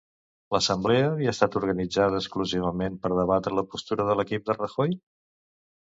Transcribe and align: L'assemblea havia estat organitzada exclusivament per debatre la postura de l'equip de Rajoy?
L'assemblea 0.53 1.03
havia 1.09 1.33
estat 1.35 1.57
organitzada 1.59 2.21
exclusivament 2.23 2.97
per 3.05 3.13
debatre 3.21 3.57
la 3.59 3.65
postura 3.75 4.11
de 4.11 4.17
l'equip 4.21 4.49
de 4.49 4.57
Rajoy? 4.61 4.97